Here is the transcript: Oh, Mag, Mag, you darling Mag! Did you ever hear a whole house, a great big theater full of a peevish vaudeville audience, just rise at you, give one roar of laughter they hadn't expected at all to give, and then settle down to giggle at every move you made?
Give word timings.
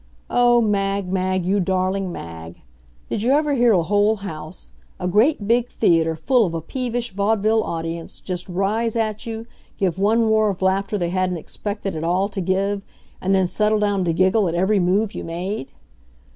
Oh, 0.31 0.61
Mag, 0.63 1.09
Mag, 1.11 1.45
you 1.45 1.59
darling 1.59 2.11
Mag! 2.11 2.63
Did 3.11 3.21
you 3.21 3.33
ever 3.33 3.53
hear 3.53 3.71
a 3.73 3.83
whole 3.83 4.15
house, 4.15 4.71
a 4.99 5.07
great 5.07 5.47
big 5.47 5.67
theater 5.69 6.15
full 6.15 6.43
of 6.43 6.55
a 6.55 6.59
peevish 6.61 7.11
vaudeville 7.11 7.63
audience, 7.63 8.19
just 8.19 8.49
rise 8.49 8.95
at 8.95 9.27
you, 9.27 9.45
give 9.77 9.99
one 9.99 10.23
roar 10.23 10.49
of 10.49 10.63
laughter 10.63 10.97
they 10.97 11.09
hadn't 11.09 11.37
expected 11.37 11.95
at 11.95 12.03
all 12.03 12.29
to 12.29 12.41
give, 12.41 12.83
and 13.21 13.35
then 13.35 13.45
settle 13.45 13.77
down 13.77 14.03
to 14.05 14.11
giggle 14.11 14.47
at 14.47 14.55
every 14.55 14.79
move 14.79 15.13
you 15.13 15.23
made? 15.23 15.69